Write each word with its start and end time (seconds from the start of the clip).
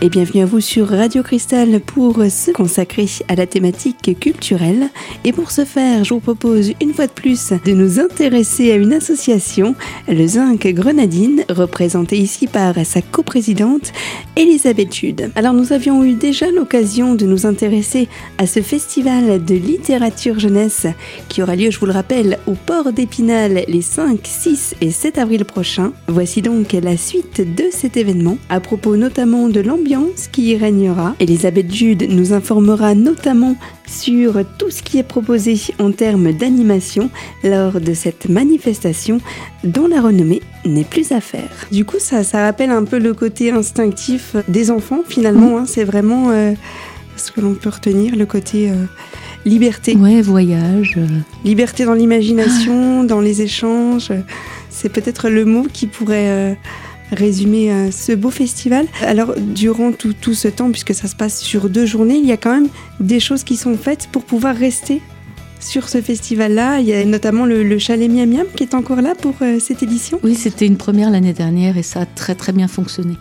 et 0.00 0.08
bienvenue 0.08 0.42
à 0.42 0.46
vous 0.46 0.60
sur 0.60 0.88
Radio 0.88 1.24
Cristal 1.24 1.80
pour 1.80 2.22
se 2.30 2.52
consacrer 2.52 3.06
à 3.26 3.34
la 3.34 3.46
thématique 3.46 4.16
culturelle. 4.20 4.90
Et 5.24 5.32
pour 5.32 5.50
ce 5.50 5.64
faire, 5.64 6.04
je 6.04 6.14
vous 6.14 6.20
propose 6.20 6.72
une 6.80 6.94
fois 6.94 7.08
de 7.08 7.12
plus 7.12 7.52
de 7.64 7.72
nous 7.72 7.98
intéresser 7.98 8.70
à 8.70 8.76
une 8.76 8.92
association, 8.92 9.74
le 10.06 10.24
Zinc 10.24 10.68
Grenadine, 10.68 11.42
représentée 11.48 12.16
ici 12.16 12.46
par 12.46 12.74
sa 12.86 13.02
coprésidente 13.02 13.92
Elisabeth 14.36 14.94
Jude. 14.94 15.32
Alors 15.34 15.52
nous 15.52 15.72
avions 15.72 16.04
eu 16.04 16.12
déjà 16.12 16.48
l'occasion 16.48 17.16
de 17.16 17.26
nous 17.26 17.44
intéresser 17.44 18.06
à 18.38 18.46
ce 18.46 18.62
festival 18.62 19.44
de 19.44 19.54
littérature 19.56 20.38
jeunesse 20.38 20.86
qui 21.28 21.42
aura 21.42 21.56
lieu, 21.56 21.72
je 21.72 21.80
vous 21.80 21.86
le 21.86 21.92
rappelle, 21.92 22.38
au 22.46 22.52
port 22.52 22.92
d'Épinal 22.92 23.64
les 23.66 23.82
5, 23.82 24.20
6 24.22 24.76
et 24.80 24.92
7 24.92 25.18
avril 25.18 25.44
prochains. 25.44 25.92
Voici 26.06 26.40
donc 26.40 26.72
la 26.72 26.96
suite 26.96 27.40
de 27.40 27.64
cet 27.72 27.96
événement, 27.96 28.38
à 28.48 28.60
propos 28.60 28.96
notamment 28.96 29.48
de 29.48 29.60
l'ambiance 29.60 29.87
qui 30.32 30.50
y 30.50 30.56
régnera. 30.56 31.14
Elisabeth 31.20 31.72
Jude 31.72 32.06
nous 32.10 32.32
informera 32.32 32.94
notamment 32.94 33.56
sur 33.86 34.44
tout 34.58 34.70
ce 34.70 34.82
qui 34.82 34.98
est 34.98 35.02
proposé 35.02 35.58
en 35.78 35.92
termes 35.92 36.32
d'animation 36.32 37.10
lors 37.42 37.80
de 37.80 37.94
cette 37.94 38.28
manifestation 38.28 39.20
dont 39.64 39.86
la 39.86 40.00
renommée 40.00 40.42
n'est 40.66 40.84
plus 40.84 41.12
à 41.12 41.20
faire. 41.20 41.48
Du 41.72 41.84
coup, 41.84 41.98
ça, 41.98 42.22
ça 42.22 42.44
rappelle 42.44 42.70
un 42.70 42.84
peu 42.84 42.98
le 42.98 43.14
côté 43.14 43.50
instinctif 43.50 44.36
des 44.46 44.70
enfants 44.70 45.02
finalement. 45.08 45.58
Hein. 45.58 45.64
c'est 45.66 45.84
vraiment 45.84 46.30
euh, 46.30 46.52
ce 47.16 47.32
que 47.32 47.40
l'on 47.40 47.54
peut 47.54 47.70
retenir, 47.70 48.14
le 48.16 48.26
côté... 48.26 48.70
Euh, 48.70 48.74
liberté. 49.46 49.94
Ouais, 49.96 50.20
voyage. 50.20 50.96
Euh. 50.98 51.06
Liberté 51.44 51.86
dans 51.86 51.94
l'imagination, 51.94 53.04
dans 53.04 53.20
les 53.20 53.40
échanges. 53.40 54.12
C'est 54.68 54.90
peut-être 54.90 55.30
le 55.30 55.46
mot 55.46 55.66
qui 55.72 55.86
pourrait 55.86 56.58
résumer 57.12 57.72
euh, 57.72 57.90
ce 57.90 58.12
beau 58.12 58.30
festival. 58.30 58.86
Alors, 59.02 59.34
durant 59.38 59.92
tout, 59.92 60.14
tout, 60.18 60.34
ce 60.34 60.48
temps, 60.48 60.70
puisque 60.70 60.94
ça 60.94 61.08
se 61.08 61.16
passe 61.16 61.40
sur 61.40 61.68
deux 61.68 61.86
journées, 61.86 62.16
il 62.16 62.26
y 62.26 62.32
a 62.32 62.36
quand 62.36 62.54
même 62.54 62.68
des 63.00 63.20
choses 63.20 63.44
qui 63.44 63.56
sont 63.56 63.76
faites 63.76 64.08
pour 64.12 64.24
pouvoir 64.24 64.56
rester 64.56 65.00
sur 65.60 65.88
ce 65.88 66.00
festival-là. 66.00 66.80
Il 66.80 66.86
y 66.86 66.94
a 66.94 67.04
notamment 67.04 67.46
le, 67.46 67.78
chalet 67.78 68.10
Miam 68.10 68.28
Miam 68.28 68.46
qui 68.54 68.62
est 68.62 68.74
encore 68.74 69.02
là 69.02 69.14
pour 69.14 69.34
euh, 69.42 69.58
cette 69.60 69.82
édition. 69.82 70.20
Oui, 70.22 70.34
c'était 70.34 70.66
une 70.66 70.76
première 70.76 71.10
l'année 71.10 71.32
dernière 71.32 71.76
et 71.76 71.82
ça 71.82 72.02
a 72.02 72.06
très 72.06 72.34
très 72.34 72.52
bien 72.52 72.68
fonctionné. 72.68 73.14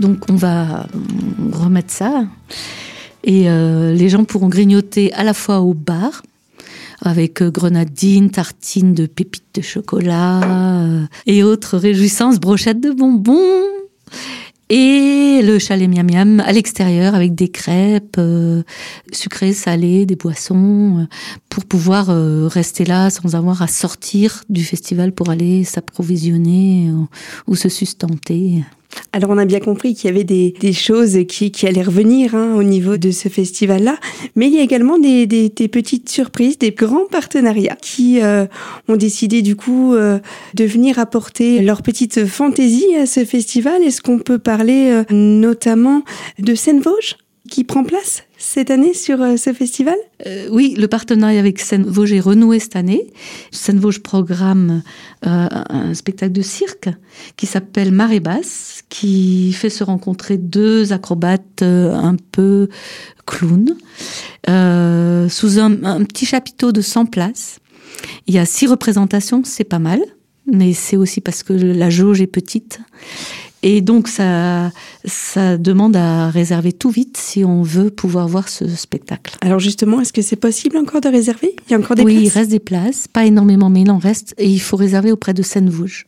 Donc, 0.00 0.28
on 0.30 0.34
va 0.34 0.86
remettre 1.52 1.92
ça. 1.92 2.24
Et 3.24 3.50
euh, 3.50 3.92
les 3.92 4.08
gens 4.08 4.24
pourront 4.24 4.48
grignoter 4.48 5.12
à 5.12 5.24
la 5.24 5.34
fois 5.34 5.60
au 5.60 5.74
bar, 5.74 6.22
avec 7.00 7.42
euh, 7.42 7.50
grenadines, 7.50 8.30
tartines 8.30 8.94
de 8.94 9.06
pépites 9.06 9.54
de 9.54 9.62
chocolat 9.62 10.40
euh, 10.42 11.06
et 11.26 11.42
autres 11.42 11.78
réjouissances, 11.78 12.38
brochettes 12.38 12.80
de 12.80 12.90
bonbons. 12.90 13.64
Et 14.68 15.42
le 15.44 15.60
chalet 15.60 15.88
miam 15.88 16.10
miam 16.10 16.40
à 16.40 16.50
l'extérieur 16.50 17.14
avec 17.14 17.36
des 17.36 17.48
crêpes 17.48 18.16
euh, 18.18 18.64
sucrées, 19.12 19.52
salées, 19.52 20.06
des 20.06 20.16
boissons, 20.16 21.06
pour 21.48 21.64
pouvoir 21.66 22.08
rester 22.50 22.84
là 22.84 23.10
sans 23.10 23.36
avoir 23.36 23.62
à 23.62 23.68
sortir 23.68 24.42
du 24.48 24.64
festival 24.64 25.12
pour 25.12 25.30
aller 25.30 25.62
s'approvisionner 25.62 26.90
ou 27.46 27.54
se 27.54 27.68
sustenter. 27.68 28.64
Alors 29.12 29.30
on 29.30 29.38
a 29.38 29.44
bien 29.44 29.60
compris 29.60 29.94
qu'il 29.94 30.10
y 30.10 30.12
avait 30.12 30.24
des, 30.24 30.72
choses 30.72 31.18
qui, 31.28 31.66
allaient 31.66 31.82
revenir 31.82 32.34
hein, 32.34 32.54
au 32.54 32.62
niveau 32.62 32.96
de 32.96 33.10
ce 33.10 33.28
festival-là, 33.28 33.96
mais 34.34 34.46
il 34.46 34.54
y 34.54 34.58
a 34.58 34.62
également 34.62 34.98
des, 34.98 35.26
petites 35.72 36.08
surprises, 36.08 36.58
des 36.58 36.72
grands 36.72 37.06
partenariats 37.10 37.76
qui 37.80 38.22
euh, 38.22 38.46
ont 38.88 38.96
décidé 38.96 39.42
du 39.42 39.56
coup 39.56 39.94
euh, 39.94 40.18
de 40.54 40.64
venir 40.64 40.98
apporter 40.98 41.62
leur 41.62 41.82
petite 41.82 42.26
fantaisie 42.26 42.94
à 42.96 43.06
ce 43.06 43.24
festival. 43.24 43.82
Est-ce 43.82 44.02
qu'on 44.02 44.18
peut 44.18 44.38
parler 44.38 44.90
euh, 44.90 45.04
notamment 45.10 46.02
de 46.38 46.54
Seine-Vosges 46.54 47.16
qui 47.46 47.64
prend 47.64 47.84
place 47.84 48.24
cette 48.38 48.70
année 48.70 48.94
sur 48.94 49.22
euh, 49.22 49.36
ce 49.36 49.52
festival? 49.52 49.96
Euh, 50.26 50.48
Oui, 50.50 50.74
le 50.76 50.88
partenariat 50.88 51.40
avec 51.40 51.58
Seine-Vosges 51.58 52.12
est 52.12 52.20
renoué 52.20 52.58
cette 52.58 52.76
année. 52.76 53.12
Seine-Vosges 53.50 54.00
programme 54.00 54.82
euh, 55.26 55.48
un 55.70 55.94
spectacle 55.94 56.32
de 56.32 56.42
cirque 56.42 56.88
qui 57.36 57.46
s'appelle 57.46 57.92
Marée 57.92 58.20
Basse, 58.20 58.82
qui 58.88 59.52
fait 59.52 59.70
se 59.70 59.84
rencontrer 59.84 60.36
deux 60.36 60.92
acrobates 60.92 61.62
un 61.62 62.16
peu 62.32 62.68
clowns, 63.26 63.76
sous 64.46 65.58
un, 65.58 65.84
un, 65.84 66.04
petit 66.04 66.26
chapiteau 66.26 66.72
de 66.72 66.80
100 66.80 67.06
places. 67.06 67.58
Il 68.26 68.34
y 68.34 68.38
a 68.38 68.44
six 68.44 68.66
représentations, 68.66 69.42
c'est 69.44 69.64
pas 69.64 69.78
mal, 69.78 70.00
mais 70.46 70.72
c'est 70.72 70.96
aussi 70.96 71.20
parce 71.20 71.42
que 71.42 71.52
la 71.52 71.90
jauge 71.90 72.20
est 72.20 72.26
petite. 72.26 72.80
Et 73.62 73.80
donc, 73.80 74.06
ça, 74.06 74.70
ça 75.04 75.56
demande 75.56 75.96
à 75.96 76.30
réserver 76.30 76.72
tout 76.72 76.90
vite 76.90 77.16
si 77.16 77.44
on 77.44 77.62
veut 77.62 77.90
pouvoir 77.90 78.28
voir 78.28 78.48
ce 78.48 78.68
spectacle. 78.68 79.36
Alors 79.40 79.58
justement, 79.58 80.00
est-ce 80.00 80.12
que 80.12 80.22
c'est 80.22 80.36
possible 80.36 80.76
encore 80.76 81.00
de 81.00 81.08
réserver? 81.08 81.56
Il 81.66 81.72
y 81.72 81.74
a 81.74 81.78
encore 81.78 81.96
des 81.96 82.04
places 82.04 82.16
Oui, 82.16 82.22
il 82.24 82.28
reste 82.28 82.50
des 82.50 82.60
places, 82.60 83.08
pas 83.08 83.24
énormément, 83.24 83.68
mais 83.70 83.82
il 83.82 83.90
en 83.90 83.98
reste, 83.98 84.34
et 84.38 84.48
il 84.48 84.60
faut 84.60 84.76
réserver 84.76 85.10
auprès 85.10 85.34
de 85.34 85.42
Seine-Vosges. 85.42 86.06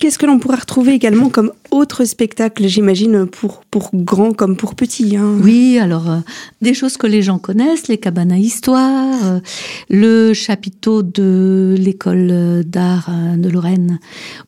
Qu'est-ce 0.00 0.18
que 0.18 0.24
l'on 0.24 0.38
pourra 0.38 0.56
retrouver 0.56 0.94
également 0.94 1.28
comme 1.28 1.52
autre 1.70 2.06
spectacle, 2.06 2.66
j'imagine, 2.66 3.26
pour, 3.26 3.66
pour 3.70 3.90
comme 4.34 4.56
pour 4.56 4.74
petits 4.74 5.14
hein? 5.14 5.36
Oui, 5.42 5.78
alors, 5.78 6.10
euh, 6.10 6.18
des 6.62 6.72
choses 6.72 6.96
que 6.96 7.06
les 7.06 7.20
gens 7.20 7.38
connaissent, 7.38 7.86
les 7.86 7.98
cabanes 7.98 8.32
à 8.32 8.38
histoire, 8.38 9.14
euh, 9.26 9.40
le 9.90 10.32
chapiteau 10.32 11.02
de 11.02 11.74
l'école 11.78 12.64
d'art 12.64 13.10
euh, 13.10 13.36
de 13.36 13.50
Lorraine, 13.50 14.00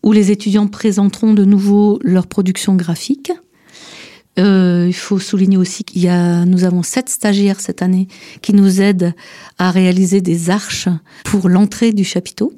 où 0.03 0.13
les 0.13 0.31
étudiants 0.31 0.69
présenteront 0.69 1.35
de 1.35 1.45
nouveau 1.45 1.99
leur 2.03 2.29
production 2.29 2.75
graphique. 2.75 3.31
il 4.39 4.95
faut 4.95 5.19
souligner 5.19 5.59
aussi 5.59 5.85
qu'il 5.85 6.01
y 6.01 6.09
a, 6.09 6.47
nous 6.47 6.65
avons 6.65 6.83
sept 6.83 7.11
stagiaires 7.11 7.61
cette 7.61 7.83
année 7.83 8.09
qui 8.41 8.55
nous 8.55 8.81
aident 8.81 9.13
à 9.59 9.71
réaliser 9.71 10.23
des 10.23 10.49
arches 10.49 10.89
pour 11.25 11.51
l'entrée 11.51 11.93
du 11.93 12.05
chapiteau 12.05 12.55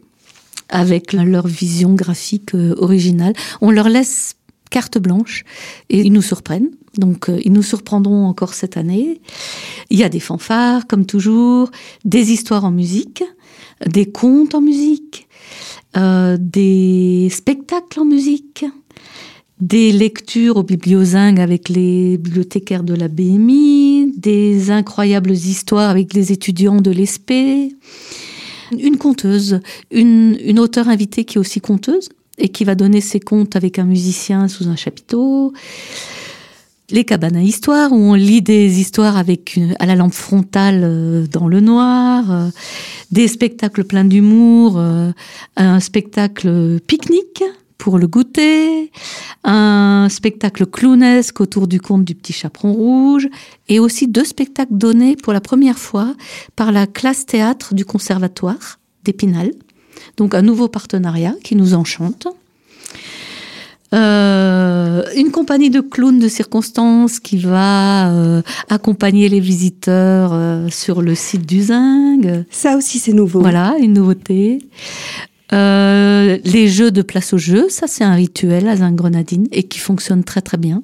avec 0.69 1.13
leur 1.13 1.47
vision 1.47 1.95
graphique 1.95 2.55
euh, 2.55 2.75
originale. 2.79 3.35
On 3.61 3.71
leur 3.71 3.89
laisse 3.89 4.37
carte 4.71 4.99
blanche 4.99 5.45
et 5.91 6.01
ils 6.01 6.13
nous 6.13 6.23
surprennent. 6.23 6.71
Donc 6.97 7.29
euh, 7.29 7.41
ils 7.45 7.53
nous 7.53 7.63
surprendront 7.63 8.27
encore 8.27 8.55
cette 8.55 8.77
année. 8.77 9.21
Il 9.91 9.99
y 9.99 10.05
a 10.05 10.09
des 10.09 10.21
fanfares, 10.21 10.87
comme 10.87 11.07
toujours, 11.07 11.71
des 12.05 12.33
histoires 12.33 12.65
en 12.65 12.71
musique, 12.71 13.23
des 13.87 14.07
contes 14.07 14.55
en 14.55 14.61
musique, 14.61 15.29
euh, 15.97 16.37
des 16.41 17.29
spectacles 17.31 18.01
en 18.01 18.05
musique, 18.05 18.65
des 19.61 19.93
lectures 19.93 20.57
au 20.57 20.63
bibliozingue 20.63 21.41
avec 21.41 21.69
les 21.69 22.19
bibliothécaires 22.19 22.83
de 22.83 22.95
la 22.95 23.09
BMI, 23.09 24.13
des 24.17 24.71
incroyables 24.71 25.33
histoires 25.33 25.91
avec 25.91 26.15
les 26.15 26.33
étudiants 26.33 26.81
de 26.81 26.91
l'ESP, 26.91 27.33
une 28.73 28.97
conteuse, 28.97 29.61
une, 29.91 30.59
auteure 30.59 30.89
invitée 30.89 31.25
qui 31.25 31.37
est 31.37 31.41
aussi 31.41 31.61
conteuse 31.61 32.09
et 32.39 32.49
qui 32.49 32.65
va 32.65 32.75
donner 32.75 33.01
ses 33.01 33.21
contes 33.21 33.57
avec 33.57 33.79
un 33.79 33.85
musicien 33.85 34.49
sous 34.49 34.69
un 34.69 34.77
chapiteau. 34.77 35.53
Les 36.91 37.05
cabanes 37.05 37.37
à 37.37 37.43
histoire, 37.43 37.93
où 37.93 37.97
on 37.97 38.15
lit 38.15 38.43
des 38.43 38.79
histoires 38.79 39.17
avec 39.17 39.59
à 39.79 39.87
la 39.87 39.97
lampe 39.97 40.13
frontale 40.13 40.83
euh, 40.85 41.27
dans 41.27 41.49
le 41.49 41.61
noir, 41.61 42.31
euh, 42.31 42.49
des 43.11 43.27
spectacles 43.27 43.85
pleins 43.85 44.05
d'humour, 44.05 44.75
euh, 44.77 45.11
un 45.57 45.81
spectacle 45.81 46.79
pique-nique 46.87 47.43
pour 47.79 47.99
le 47.99 48.07
goûter, 48.07 48.91
un 49.43 50.09
spectacle 50.11 50.67
clownesque 50.67 51.41
autour 51.41 51.67
du 51.67 51.81
conte 51.81 52.05
du 52.05 52.15
petit 52.15 52.33
chaperon 52.33 52.73
rouge, 52.73 53.29
et 53.69 53.79
aussi 53.79 54.09
deux 54.09 54.25
spectacles 54.25 54.75
donnés 54.75 55.17
pour 55.17 55.33
la 55.33 55.41
première 55.41 55.79
fois 55.79 56.15
par 56.57 56.73
la 56.73 56.87
classe 56.87 57.27
théâtre 57.27 57.75
du 57.75 57.85
conservatoire 57.85 58.79
d'Épinal. 59.05 59.51
Donc 60.17 60.35
un 60.35 60.43
nouveau 60.43 60.69
partenariat 60.69 61.35
qui 61.43 61.57
nous 61.57 61.75
enchante. 61.75 62.27
Euh, 63.95 65.05
une 65.15 65.31
compagnie 65.31 65.71
de 65.71 65.81
clowns 65.81 66.19
de 66.19 66.27
circonstance 66.27 67.21
qui 67.21 67.39
va 67.39 68.11
euh, 68.11 68.43
accompagner 68.69 69.29
les 69.29 69.39
visiteurs 69.39 70.31
euh, 70.33 70.69
sur 70.69 71.01
le 71.01 71.15
site 71.15 71.47
du 71.47 71.63
Zing. 71.63 72.45
Ça 72.51 72.77
aussi 72.77 72.99
c'est 72.99 73.13
nouveau. 73.13 73.41
Voilà, 73.41 73.77
une 73.81 73.93
nouveauté. 73.93 74.59
Euh, 75.55 76.39
les 76.45 76.69
jeux 76.69 76.91
de 76.91 77.03
place 77.03 77.33
au 77.33 77.39
jeu, 77.39 77.69
ça 77.69 77.87
c'est 77.87 78.05
un 78.05 78.15
rituel 78.15 78.69
à 78.69 78.77
Zingrenadine 78.77 79.47
et 79.53 79.63
qui 79.63 79.79
fonctionne 79.79 80.25
très 80.25 80.43
très 80.43 80.57
bien. 80.57 80.83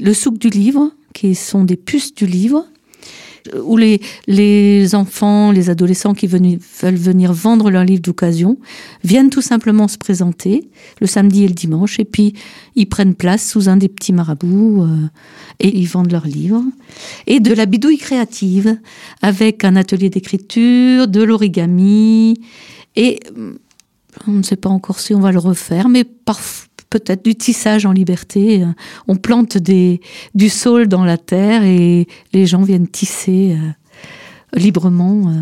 Le 0.00 0.12
souk 0.12 0.38
du 0.38 0.50
livre, 0.50 0.90
qui 1.14 1.34
sont 1.34 1.64
des 1.64 1.76
puces 1.76 2.14
du 2.14 2.26
livre, 2.26 2.66
où 3.62 3.76
les, 3.76 4.00
les 4.26 4.94
enfants, 4.94 5.50
les 5.50 5.68
adolescents 5.68 6.14
qui 6.14 6.26
veulent 6.26 6.94
venir 6.94 7.32
vendre 7.32 7.70
leurs 7.70 7.84
livres 7.84 8.00
d'occasion 8.00 8.58
viennent 9.02 9.28
tout 9.28 9.42
simplement 9.42 9.86
se 9.86 9.98
présenter 9.98 10.68
le 11.00 11.06
samedi 11.06 11.44
et 11.44 11.48
le 11.48 11.54
dimanche 11.54 12.00
et 12.00 12.06
puis 12.06 12.32
ils 12.74 12.88
prennent 12.88 13.14
place 13.14 13.46
sous 13.46 13.68
un 13.68 13.76
des 13.76 13.88
petits 13.88 14.14
marabouts 14.14 14.82
euh, 14.82 14.96
et 15.60 15.76
ils 15.76 15.86
vendent 15.86 16.12
leurs 16.12 16.26
livres. 16.26 16.62
Et 17.26 17.40
de 17.40 17.52
la 17.52 17.66
bidouille 17.66 17.98
créative 17.98 18.78
avec 19.20 19.64
un 19.64 19.76
atelier 19.76 20.08
d'écriture, 20.08 21.06
de 21.06 21.22
l'origami 21.22 22.40
et 22.96 23.20
on 24.26 24.32
ne 24.32 24.42
sait 24.42 24.56
pas 24.56 24.68
encore 24.68 25.00
si 25.00 25.14
on 25.14 25.20
va 25.20 25.32
le 25.32 25.38
refaire, 25.38 25.88
mais 25.88 26.04
peut-être 26.90 27.24
du 27.24 27.34
tissage 27.34 27.86
en 27.86 27.92
liberté. 27.92 28.64
On 29.08 29.16
plante 29.16 29.58
des, 29.58 30.00
du 30.34 30.48
saule 30.48 30.86
dans 30.86 31.04
la 31.04 31.18
terre 31.18 31.64
et 31.64 32.06
les 32.32 32.46
gens 32.46 32.62
viennent 32.62 32.88
tisser 32.88 33.56
librement 34.52 35.32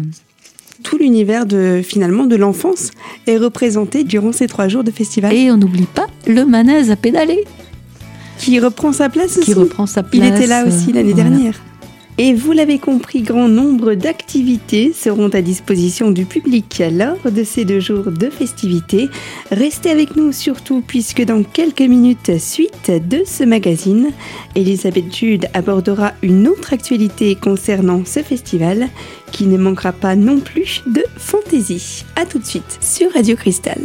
tout 0.82 0.98
l'univers 0.98 1.46
de 1.46 1.80
finalement 1.82 2.26
de 2.26 2.36
l'enfance 2.36 2.90
est 3.26 3.36
représenté 3.36 4.04
durant 4.04 4.32
ces 4.32 4.46
trois 4.46 4.69
jours 4.69 4.84
de 4.84 4.90
festival. 4.90 5.32
Et 5.32 5.50
on 5.50 5.56
n'oublie 5.56 5.86
pas 5.86 6.06
le 6.26 6.44
manège 6.44 6.90
à 6.90 6.96
pédaler. 6.96 7.44
Qui 8.38 8.58
reprend 8.58 8.92
sa 8.92 9.08
place 9.08 9.38
aussi. 9.38 9.46
Qui 9.46 9.54
reprend 9.54 9.86
sa 9.86 10.02
place. 10.02 10.14
Il 10.14 10.24
était 10.24 10.46
là 10.46 10.66
aussi 10.66 10.92
l'année 10.92 11.14
dernière. 11.14 11.60
Et 12.18 12.34
vous 12.34 12.52
l'avez 12.52 12.78
compris, 12.78 13.22
grand 13.22 13.48
nombre 13.48 13.94
d'activités 13.94 14.92
seront 14.92 15.30
à 15.30 15.40
disposition 15.40 16.10
du 16.10 16.26
public 16.26 16.82
lors 16.92 17.32
de 17.32 17.42
ces 17.42 17.64
deux 17.64 17.80
jours 17.80 18.10
de 18.10 18.28
festivités. 18.28 19.08
Restez 19.50 19.90
avec 19.90 20.14
nous 20.14 20.30
surtout 20.30 20.82
puisque 20.86 21.24
dans 21.24 21.42
quelques 21.42 21.80
minutes, 21.80 22.38
suite 22.38 22.90
de 23.08 23.22
ce 23.24 23.44
magazine, 23.44 24.10
Elisabeth 24.54 25.14
Jude 25.14 25.48
abordera 25.54 26.12
une 26.22 26.48
autre 26.48 26.74
actualité 26.74 27.34
concernant 27.34 28.04
ce 28.04 28.20
festival 28.20 28.88
qui 29.32 29.46
ne 29.46 29.56
manquera 29.56 29.92
pas 29.92 30.14
non 30.14 30.38
plus 30.38 30.82
de 30.86 31.04
fantaisie. 31.16 32.04
A 32.16 32.26
tout 32.26 32.38
de 32.38 32.46
suite 32.46 32.78
sur 32.82 33.10
Radio 33.14 33.36
Cristal. 33.36 33.80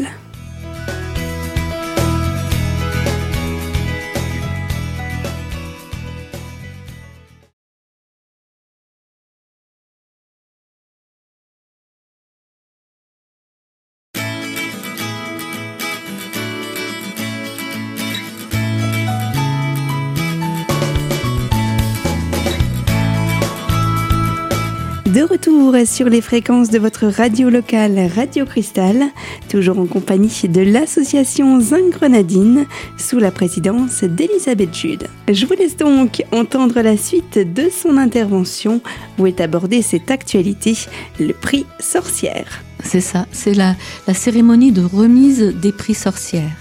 Sur 25.85 26.09
les 26.09 26.21
fréquences 26.21 26.69
de 26.69 26.79
votre 26.79 27.05
radio 27.07 27.49
locale 27.49 28.09
Radio 28.13 28.45
Cristal, 28.45 29.03
toujours 29.49 29.79
en 29.79 29.85
compagnie 29.85 30.29
de 30.43 30.61
l'association 30.61 31.59
Zinc 31.61 31.89
Grenadine 31.91 32.65
sous 32.97 33.19
la 33.19 33.31
présidence 33.31 34.03
d'Elisabeth 34.03 34.75
Jude. 34.75 35.07
Je 35.31 35.45
vous 35.45 35.53
laisse 35.53 35.77
donc 35.77 36.23
entendre 36.33 36.81
la 36.81 36.97
suite 36.97 37.37
de 37.37 37.69
son 37.69 37.97
intervention 37.97 38.81
où 39.17 39.27
est 39.27 39.39
abordée 39.39 39.81
cette 39.81 40.11
actualité, 40.11 40.73
le 41.19 41.33
prix 41.33 41.65
sorcière. 41.79 42.63
C'est 42.83 43.01
ça, 43.01 43.25
c'est 43.31 43.53
la 43.53 43.75
cérémonie 44.13 44.71
de 44.71 44.83
remise 44.83 45.55
des 45.61 45.71
prix 45.71 45.95
sorcières. 45.95 46.57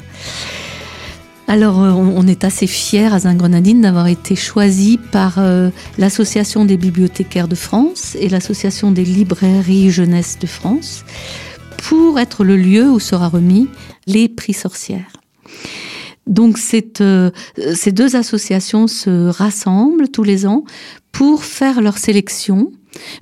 Alors, 1.48 1.81
euh, 1.81 1.93
on 1.93 2.26
est 2.26 2.43
assez 2.43 2.66
fiers 2.66 3.12
à 3.12 3.20
Zingrenadine 3.20 3.81
d'avoir 3.81 4.08
été 4.08 4.34
choisi 4.34 4.98
par 5.12 5.34
euh, 5.38 5.70
l'Association 5.96 6.64
des 6.64 6.76
bibliothécaires 6.76 7.46
de 7.46 7.54
France 7.54 8.16
et 8.19 8.28
l'Association 8.28 8.90
des 8.90 9.04
librairies 9.04 9.90
jeunesse 9.90 10.38
de 10.40 10.46
France 10.48 11.04
pour 11.88 12.19
être 12.19 12.43
le 12.43 12.56
lieu 12.56 12.90
où 12.90 12.98
sera 12.98 13.28
remis 13.28 13.69
les 14.08 14.28
prix 14.28 14.54
sorcières. 14.54 15.12
Donc 16.26 16.58
euh, 17.00 17.31
ces 17.75 17.92
deux 17.92 18.16
associations 18.16 18.88
se 18.88 19.28
rassemblent 19.28 20.08
tous 20.08 20.25
les 20.25 20.46
ans 20.46 20.64
pour 21.12 21.44
faire 21.44 21.81
leur 21.81 21.99
sélection, 21.99 22.72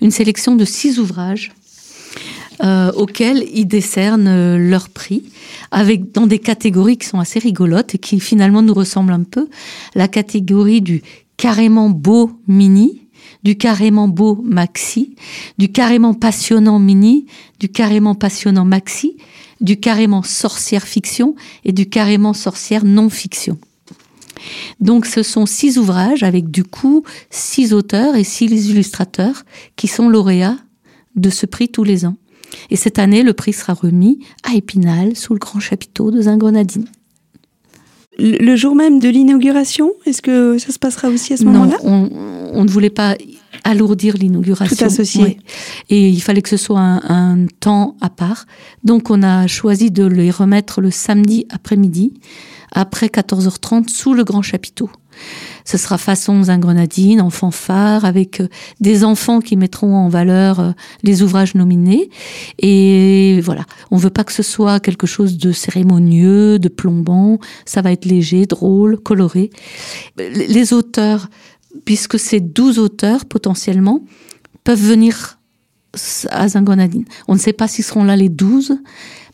une 0.00 0.11
sélection 0.11 0.56
de 0.56 0.65
six 0.65 0.99
ouvrages 0.99 1.53
euh, 2.62 2.93
auxquels 2.93 3.45
ils 3.53 3.67
décernent 3.67 4.29
euh, 4.29 4.59
leur 4.59 4.89
prix, 4.89 5.25
avec 5.71 6.12
dans 6.12 6.27
des 6.27 6.39
catégories 6.39 6.99
qui 6.99 7.06
sont 7.06 7.19
assez 7.19 7.39
rigolotes 7.39 7.95
et 7.95 7.99
qui 7.99 8.21
finalement 8.21 8.62
nous 8.62 8.75
ressemblent 8.75 9.12
un 9.12 9.25
peu. 9.25 9.49
La 9.95 10.09
catégorie 10.09 10.81
du 10.81 11.03
carrément 11.37 11.91
beau 11.91 12.31
mini, 12.47 13.03
du 13.43 13.56
carrément 13.56 14.09
beau 14.09 14.41
maxi, 14.45 15.17
du 15.59 15.71
carrément 15.71 16.15
passionnant 16.15 16.79
mini, 16.79 17.27
du 17.59 17.69
carrément 17.69 18.15
passionnant 18.15 18.65
maxi, 18.65 19.17
du 19.61 19.79
carrément 19.79 20.23
sorcière 20.23 20.85
fiction 20.85 21.35
et 21.65 21.73
du 21.73 21.89
carrément 21.89 22.35
sorcière 22.35 22.85
non 22.85 23.11
fiction. 23.11 23.59
Donc 24.81 25.06
ce 25.06 25.23
sont 25.23 25.47
six 25.47 25.79
ouvrages 25.79 26.23
avec 26.23 26.51
du 26.51 26.65
coup 26.65 27.03
six 27.31 27.73
auteurs 27.73 28.17
et 28.17 28.25
six 28.25 28.47
illustrateurs 28.69 29.45
qui 29.77 29.89
sont 29.89 30.09
lauréats 30.09 30.59
de 31.17 31.31
ce 31.31 31.47
prix 31.47 31.69
tous 31.69 31.85
les 31.85 32.05
ans. 32.05 32.17
Et 32.71 32.77
cette 32.77 32.99
année, 32.99 33.23
le 33.23 33.33
prix 33.33 33.53
sera 33.53 33.75
remis 33.75 34.19
à 34.43 34.55
Épinal 34.55 35.17
sous 35.17 35.33
le 35.33 35.39
grand 35.39 35.61
chapiteau 35.61 36.11
de 36.11 36.23
Zingrenadine. 36.23 36.87
Le 38.19 38.55
jour 38.55 38.77
même 38.77 39.01
de 39.01 39.09
l'inauguration, 39.09 39.93
est-ce 40.06 40.23
que 40.23 40.56
ça 40.59 40.71
se 40.71 40.79
passera 40.79 41.09
aussi 41.09 41.33
à 41.33 41.37
ce 41.37 41.45
moment-là? 41.45 41.79
Non, 41.85 42.09
on, 42.53 42.65
ne 42.65 42.71
voulait 42.71 42.91
pas 42.91 43.17
alourdir 43.65 44.17
l'inauguration. 44.17 44.77
Tout 44.77 44.85
associé. 44.85 45.39
Et 45.91 46.11
il 46.11 46.21
fallait 46.21 46.43
que 46.43 46.49
ce 46.49 46.56
soit 46.56 46.79
un, 46.79 47.03
un, 47.09 47.47
temps 47.59 47.97
à 48.01 48.11
part. 48.11 48.47
Donc 48.85 49.11
on 49.11 49.25
a 49.25 49.49
choisi 49.49 49.91
de 49.91 50.05
les 50.06 50.31
remettre 50.31 50.81
le 50.81 50.93
samedi 50.93 51.47
après-midi, 51.51 52.15
après 52.71 53.06
14h30, 53.06 53.89
sous 53.89 54.15
le 54.15 54.23
grand 54.23 54.43
chapiteau. 54.43 54.91
Ce 55.65 55.79
sera 55.79 55.97
façon 55.97 56.45
Zingrenadine, 56.45 57.21
en 57.21 57.31
fanfare, 57.31 58.05
avec 58.05 58.41
euh, 58.41 58.49
des 58.81 59.03
enfants 59.03 59.41
qui 59.41 59.57
mettront 59.57 59.97
en 59.97 60.09
valeur 60.09 60.61
euh, 60.61 60.73
les 61.03 61.23
ouvrages 61.23 61.55
nominés. 61.55 62.11
Et 62.59 63.41
voilà, 63.43 63.65
on 63.91 63.97
veut 63.97 64.11
pas 64.11 64.25
que 64.25 64.33
ce 64.33 64.43
soit 64.43 64.79
quelque 64.81 65.07
chose 65.07 65.39
de 65.39 65.53
cérémonieux, 65.53 66.59
de 66.59 66.69
plombant. 66.69 67.39
Ça 67.65 67.81
va 67.81 67.93
être 67.93 68.05
léger, 68.05 68.47
drôle, 68.47 68.99
coloré. 68.99 69.51
Les 70.19 70.73
auteurs, 70.73 71.29
puisque 71.85 72.19
c'est 72.19 72.41
12 72.41 72.79
auteurs 72.79 73.25
potentiellement, 73.25 74.05
peuvent 74.65 74.83
venir 74.83 75.39
à 76.31 76.49
Zingrenadine. 76.49 77.05
On 77.29 77.35
ne 77.35 77.39
sait 77.39 77.53
pas 77.53 77.69
s'ils 77.69 77.85
seront 77.85 78.05
là 78.05 78.17
les 78.17 78.29
12, 78.29 78.77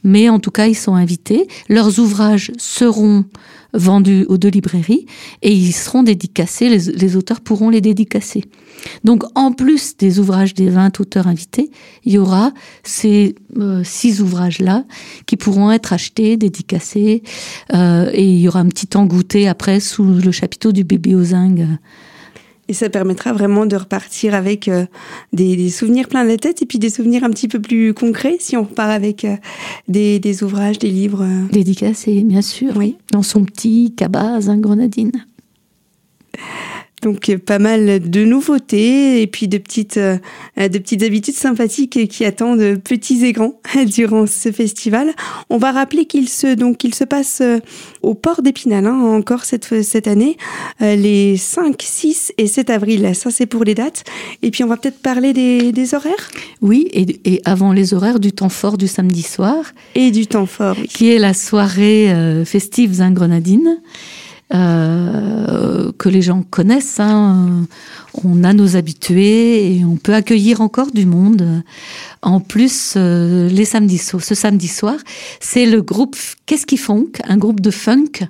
mais 0.05 0.29
en 0.29 0.39
tout 0.39 0.51
cas, 0.51 0.67
ils 0.67 0.77
sont 0.77 0.95
invités. 0.95 1.49
Leurs 1.69 1.99
ouvrages 1.99 2.53
seront 2.59 3.25
vendus 3.73 4.27
aux 4.29 4.39
deux 4.39 4.49
librairies 4.49 5.07
et 5.43 5.53
ils 5.53 5.73
seront 5.73 6.03
dédicacés, 6.03 6.69
les, 6.69 7.17
auteurs 7.17 7.41
pourront 7.41 7.71
les 7.71 7.81
dédicacer. 7.81 8.45
Donc 9.05 9.25
en 9.35 9.53
plus 9.53 9.97
des 9.97 10.19
ouvrages 10.19 10.55
des 10.55 10.69
20 10.69 11.01
auteurs 11.01 11.27
invités, 11.27 11.71
il 12.05 12.13
y 12.13 12.19
aura 12.19 12.53
ces 12.83 13.35
euh, 13.59 13.83
six 13.85 14.23
ouvrages-là 14.23 14.85
qui 15.27 15.37
pourront 15.37 15.71
être 15.71 15.93
achetés, 15.93 16.37
dédicacés 16.37 17.23
euh, 17.75 18.11
et 18.13 18.25
il 18.25 18.41
y 18.41 18.49
aura 18.49 18.61
un 18.61 18.69
petit 18.69 18.87
temps 18.87 19.07
goûté 19.07 19.49
après 19.49 19.81
sous 19.81 20.05
le 20.05 20.33
chapiteau 20.33 20.73
du 20.73 20.85
bébé 20.85 21.15
aux 21.15 21.35
et 22.71 22.73
ça 22.73 22.89
permettra 22.89 23.33
vraiment 23.33 23.67
de 23.67 23.75
repartir 23.75 24.33
avec 24.33 24.69
euh, 24.69 24.87
des, 25.33 25.71
souvenirs 25.71 26.07
plein 26.07 26.25
de 26.25 26.29
la 26.29 26.37
tête 26.37 26.63
et 26.63 26.67
puis 26.67 26.79
des 26.79 26.89
souvenirs 26.89 27.25
un 27.25 27.31
petit 27.31 27.49
peu 27.49 27.61
plus 27.61 27.93
concrets 27.93 28.37
si 28.39 28.57
on 28.57 28.63
repart 28.63 28.91
avec 28.91 29.27
des, 29.89 30.21
des, 30.21 30.43
ouvrages, 30.45 30.79
des 30.79 30.91
livres. 30.91 31.27
Dédicacés, 31.51 32.23
bien 32.23 32.43
sûr. 32.43 32.73
Oui. 32.77 32.97
Dans 33.11 33.23
son 33.23 33.45
petit 33.45 33.93
cabas 33.97 34.37
à 34.49 34.57
Grenadine. 34.57 35.13
Donc 37.03 37.31
euh, 37.31 37.39
pas 37.39 37.59
mal 37.59 38.11
de 38.11 38.25
nouveautés 38.25 39.23
et 39.23 39.27
puis 39.27 39.49
de 39.49 39.59
petites, 39.59 39.97
euh, 39.97 40.19
de 40.57 40.79
petites 40.79 41.03
habitudes 41.03 41.35
sympathiques 41.35 42.09
qui 42.09 42.25
attendent 42.25 42.77
petits 42.77 43.25
et 43.25 43.33
grands 43.33 43.59
durant 43.87 44.27
ce 44.27 44.53
festival. 44.53 45.13
On 45.49 45.57
va 45.57 45.73
rappeler 45.73 46.05
qu'il 46.05 46.29
se 46.29 46.55
donc 46.55 46.85
il 46.85 46.95
se 46.95 47.05
passe 47.05 47.41
euh, 47.41 47.59
au 48.03 48.15
port 48.15 48.43
d'Épinal 48.43 48.87
hein, 48.87 49.01
encore 49.01 49.45
cette 49.45 49.83
cette 49.83 50.09
année 50.09 50.37
les 50.81 51.37
5, 51.37 51.77
6 51.81 52.33
et 52.37 52.47
7 52.47 52.71
avril. 52.71 53.15
Ça 53.15 53.31
c'est 53.31 53.47
pour 53.47 53.65
les 53.65 53.75
dates. 53.75 54.05
Et 54.43 54.51
puis 54.51 54.65
on 54.65 54.67
va 54.67 54.77
peut-être 54.77 55.01
parler 55.01 55.33
des, 55.33 55.73
des 55.73 55.95
horaires. 55.95 56.31
Oui 56.61 56.89
et, 56.93 57.21
et, 57.25 57.43
avant 57.45 57.73
les 57.73 57.95
horaires 57.95 58.21
du 58.21 58.33
temps 58.33 58.49
fort 58.49 58.77
du 58.77 58.89
samedi 58.89 59.23
soir 59.23 59.73
et 59.95 60.11
du 60.11 60.27
temps 60.27 60.47
fort 60.47 60.77
qui 60.89 61.11
est 61.11 61.19
la 61.19 61.35
soirée 61.35 62.13
festive 62.45 62.95
Zingrenadine. 62.95 63.79
Euh, 64.53 65.93
que 65.97 66.09
les 66.09 66.23
gens 66.23 66.43
connaissent. 66.43 66.99
Hein. 66.99 67.67
On 68.25 68.43
a 68.43 68.53
nos 68.53 68.77
habitués 68.77 69.77
et 69.77 69.85
on 69.85 69.97
peut 69.97 70.15
accueillir 70.15 70.61
encore 70.61 70.91
du 70.91 71.07
monde. 71.07 71.63
En 72.23 72.41
plus, 72.41 72.95
euh, 72.97 73.49
les 73.49 73.65
samedis, 73.65 73.99
ce 73.99 74.35
samedi 74.35 74.67
soir, 74.67 74.97
c'est 75.39 75.67
le 75.67 75.83
groupe 75.83 76.17
Qu'est-ce 76.47 76.67
qu'ils 76.67 76.81
font? 76.81 77.07
Un 77.29 77.37
groupe 77.37 77.61
de 77.61 77.71
funk. 77.71 78.27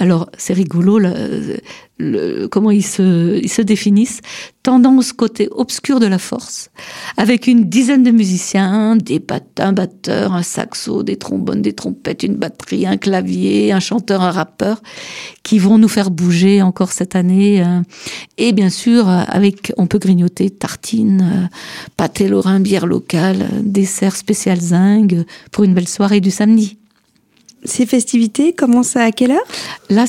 Alors, 0.00 0.30
c'est 0.38 0.52
rigolo, 0.52 1.00
le, 1.00 2.46
comment 2.46 2.70
ils 2.70 2.86
se, 2.86 3.36
ils 3.36 3.50
se 3.50 3.62
définissent, 3.62 4.20
tendance 4.62 5.12
côté 5.12 5.48
obscur 5.50 5.98
de 5.98 6.06
la 6.06 6.18
force, 6.18 6.70
avec 7.16 7.48
une 7.48 7.64
dizaine 7.64 8.04
de 8.04 8.12
musiciens, 8.12 8.94
des 8.94 9.20
un 9.58 9.72
batteur, 9.72 10.34
un 10.34 10.44
saxo, 10.44 11.02
des 11.02 11.16
trombones, 11.16 11.62
des 11.62 11.72
trompettes, 11.72 12.22
une 12.22 12.36
batterie, 12.36 12.86
un 12.86 12.96
clavier, 12.96 13.72
un 13.72 13.80
chanteur, 13.80 14.22
un 14.22 14.30
rappeur, 14.30 14.80
qui 15.42 15.58
vont 15.58 15.78
nous 15.78 15.88
faire 15.88 16.12
bouger 16.12 16.62
encore 16.62 16.92
cette 16.92 17.16
année. 17.16 17.64
Euh, 17.64 17.80
et 18.36 18.52
bien 18.52 18.70
sûr, 18.70 19.08
avec, 19.08 19.72
on 19.78 19.88
peut 19.88 19.98
grignoter 19.98 20.50
tartines, 20.50 21.22
euh, 21.22 21.56
pâté 21.96 22.28
lorrain, 22.28 22.60
bière 22.60 22.86
locale, 22.86 23.48
dessert 23.62 24.14
spécial 24.14 24.60
zinc 24.60 25.12
pour 25.50 25.64
une 25.64 25.74
belle 25.74 25.88
soirée 25.88 26.20
du 26.20 26.30
samedi. 26.30 26.78
Ces 27.64 27.86
festivités 27.86 28.52
commencent 28.52 28.96
à 28.96 29.10
quelle 29.10 29.32
heure? 29.32 29.46
Là, 29.90 30.04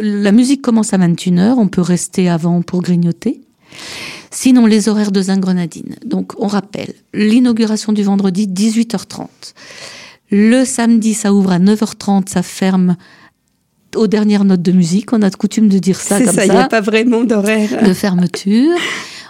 la 0.00 0.32
musique 0.32 0.62
commence 0.62 0.92
à 0.92 0.98
21h, 0.98 1.54
on 1.56 1.68
peut 1.68 1.80
rester 1.80 2.28
avant 2.28 2.62
pour 2.62 2.82
grignoter. 2.82 3.40
Sinon, 4.30 4.66
les 4.66 4.88
horaires 4.88 5.12
de 5.12 5.22
Zingrenadine. 5.22 5.96
Donc, 6.04 6.32
on 6.38 6.46
rappelle, 6.46 6.94
l'inauguration 7.12 7.92
du 7.92 8.02
vendredi, 8.02 8.46
18h30. 8.46 9.26
Le 10.30 10.64
samedi, 10.64 11.14
ça 11.14 11.32
ouvre 11.34 11.52
à 11.52 11.58
9h30, 11.58 12.28
ça 12.28 12.42
ferme 12.42 12.96
aux 13.94 14.06
dernières 14.06 14.44
notes 14.44 14.62
de 14.62 14.72
musique. 14.72 15.12
On 15.12 15.20
a 15.20 15.28
de 15.28 15.36
coutume 15.36 15.68
de 15.68 15.78
dire 15.78 16.00
ça 16.00 16.18
comme 16.18 16.26
ça. 16.26 16.32
ça, 16.32 16.46
il 16.46 16.50
n'y 16.50 16.56
a 16.56 16.68
pas 16.68 16.80
vraiment 16.80 17.24
d'horaire. 17.24 17.84
De 17.84 17.92
fermeture. 17.92 18.74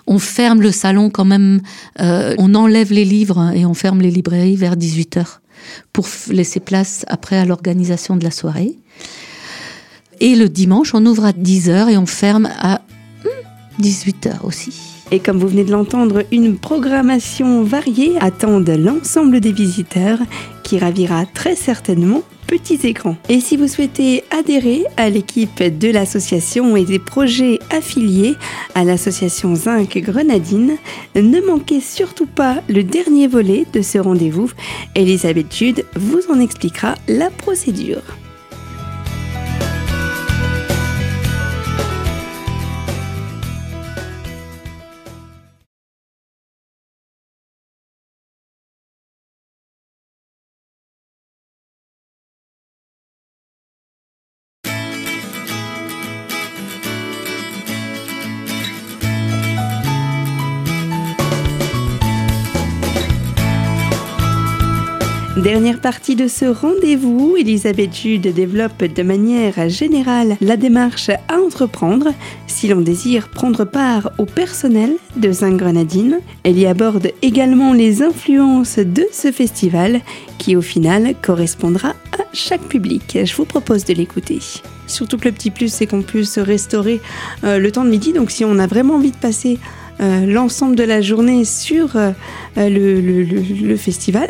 On 0.06 0.18
ferme 0.18 0.62
le 0.62 0.72
salon 0.72 1.10
quand 1.10 1.24
même, 1.24 1.60
euh, 2.00 2.34
on 2.38 2.54
enlève 2.54 2.92
les 2.92 3.04
livres 3.04 3.52
et 3.54 3.64
on 3.66 3.74
ferme 3.74 4.00
les 4.00 4.10
librairies 4.10 4.56
vers 4.56 4.76
18h 4.76 5.41
pour 5.92 6.06
laisser 6.28 6.60
place 6.60 7.04
après 7.08 7.36
à 7.36 7.44
l'organisation 7.44 8.16
de 8.16 8.24
la 8.24 8.30
soirée. 8.30 8.76
Et 10.20 10.36
le 10.36 10.48
dimanche, 10.48 10.94
on 10.94 11.04
ouvre 11.04 11.24
à 11.24 11.32
10h 11.32 11.90
et 11.90 11.96
on 11.96 12.06
ferme 12.06 12.48
à 12.58 12.82
18h 13.80 14.42
hmm, 14.42 14.46
aussi. 14.46 14.91
Et 15.12 15.20
comme 15.20 15.38
vous 15.38 15.48
venez 15.48 15.64
de 15.64 15.70
l'entendre, 15.70 16.24
une 16.32 16.56
programmation 16.56 17.62
variée 17.62 18.14
attend 18.20 18.60
l'ensemble 18.60 19.40
des 19.40 19.52
visiteurs 19.52 20.18
qui 20.62 20.78
ravira 20.78 21.26
très 21.26 21.54
certainement 21.54 22.22
petits 22.46 22.86
écrans. 22.86 23.16
Et 23.28 23.40
si 23.40 23.58
vous 23.58 23.68
souhaitez 23.68 24.24
adhérer 24.30 24.84
à 24.96 25.10
l'équipe 25.10 25.62
de 25.62 25.90
l'association 25.90 26.76
et 26.76 26.84
des 26.84 26.98
projets 26.98 27.58
affiliés 27.70 28.36
à 28.74 28.84
l'association 28.84 29.54
Zinc 29.54 29.98
Grenadine, 29.98 30.76
ne 31.14 31.40
manquez 31.46 31.80
surtout 31.80 32.26
pas 32.26 32.62
le 32.70 32.82
dernier 32.82 33.26
volet 33.26 33.66
de 33.74 33.82
ce 33.82 33.98
rendez-vous. 33.98 34.50
Elisabeth 34.96 35.54
Jude 35.54 35.84
vous 35.94 36.20
en 36.30 36.40
expliquera 36.40 36.94
la 37.06 37.28
procédure. 37.28 38.02
Dernière 65.36 65.80
partie 65.80 66.14
de 66.14 66.28
ce 66.28 66.44
rendez-vous, 66.44 67.36
Elisabeth 67.38 67.96
Jude 67.96 68.34
développe 68.34 68.84
de 68.84 69.02
manière 69.02 69.70
générale 69.70 70.36
la 70.42 70.58
démarche 70.58 71.08
à 71.08 71.38
entreprendre 71.42 72.08
si 72.46 72.68
l'on 72.68 72.82
désire 72.82 73.30
prendre 73.30 73.64
part 73.64 74.12
au 74.18 74.26
personnel 74.26 74.92
de 75.16 75.32
Saint-Grenadine. 75.32 76.20
Elle 76.42 76.58
y 76.58 76.66
aborde 76.66 77.12
également 77.22 77.72
les 77.72 78.02
influences 78.02 78.78
de 78.78 79.06
ce 79.10 79.32
festival 79.32 80.02
qui 80.36 80.54
au 80.54 80.60
final 80.60 81.14
correspondra 81.22 81.94
à 82.18 82.24
chaque 82.34 82.68
public. 82.68 83.18
Je 83.24 83.34
vous 83.34 83.46
propose 83.46 83.86
de 83.86 83.94
l'écouter. 83.94 84.40
Surtout 84.86 85.16
que 85.16 85.28
le 85.28 85.32
petit 85.32 85.50
plus, 85.50 85.72
c'est 85.72 85.86
qu'on 85.86 86.02
puisse 86.02 86.38
restaurer 86.38 87.00
euh, 87.44 87.58
le 87.58 87.72
temps 87.72 87.84
de 87.84 87.90
midi. 87.90 88.12
Donc 88.12 88.30
si 88.30 88.44
on 88.44 88.58
a 88.58 88.66
vraiment 88.66 88.96
envie 88.96 89.12
de 89.12 89.16
passer 89.16 89.58
euh, 90.00 90.26
l'ensemble 90.26 90.74
de 90.74 90.82
la 90.82 91.00
journée 91.00 91.44
sur 91.44 91.96
euh, 91.96 92.12
le, 92.56 93.76
festival, 93.76 94.28